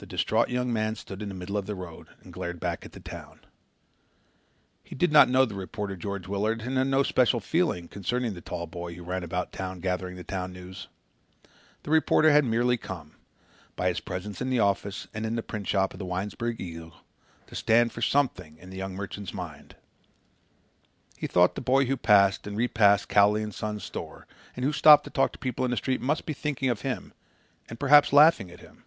The 0.00 0.06
distraught 0.06 0.48
young 0.48 0.72
man 0.72 0.94
stood 0.94 1.22
in 1.22 1.28
the 1.28 1.34
middle 1.34 1.56
of 1.56 1.66
the 1.66 1.74
road 1.74 2.06
and 2.20 2.32
glared 2.32 2.60
back 2.60 2.86
at 2.86 2.92
the 2.92 3.00
town. 3.00 3.40
He 4.84 4.94
did 4.94 5.10
not 5.10 5.28
know 5.28 5.44
the 5.44 5.56
reporter 5.56 5.96
George 5.96 6.28
Willard 6.28 6.60
and 6.62 6.76
had 6.78 6.86
no 6.86 7.02
special 7.02 7.40
feeling 7.40 7.88
concerning 7.88 8.32
the 8.34 8.40
tall 8.40 8.68
boy 8.68 8.94
who 8.94 9.02
ran 9.02 9.24
about 9.24 9.50
town 9.50 9.80
gathering 9.80 10.14
the 10.14 10.22
town 10.22 10.52
news. 10.52 10.86
The 11.82 11.90
reporter 11.90 12.30
had 12.30 12.44
merely 12.44 12.76
come, 12.76 13.16
by 13.74 13.88
his 13.88 13.98
presence 13.98 14.40
in 14.40 14.50
the 14.50 14.60
office 14.60 15.08
and 15.12 15.26
in 15.26 15.34
the 15.34 15.42
printshop 15.42 15.92
of 15.92 15.98
the 15.98 16.06
Winesburg 16.06 16.60
Eagle, 16.60 16.94
to 17.48 17.56
stand 17.56 17.90
for 17.90 18.00
something 18.00 18.56
in 18.58 18.70
the 18.70 18.76
young 18.76 18.94
merchant's 18.94 19.34
mind. 19.34 19.74
He 21.16 21.26
thought 21.26 21.56
the 21.56 21.60
boy 21.60 21.86
who 21.86 21.96
passed 21.96 22.46
and 22.46 22.56
repassed 22.56 23.08
Cowley 23.08 23.50
& 23.50 23.50
Son's 23.50 23.82
store 23.82 24.28
and 24.54 24.64
who 24.64 24.72
stopped 24.72 25.02
to 25.06 25.10
talk 25.10 25.32
to 25.32 25.40
people 25.40 25.64
in 25.64 25.72
the 25.72 25.76
street 25.76 26.00
must 26.00 26.24
be 26.24 26.34
thinking 26.34 26.68
of 26.70 26.82
him 26.82 27.12
and 27.68 27.80
perhaps 27.80 28.12
laughing 28.12 28.48
at 28.52 28.60
him. 28.60 28.84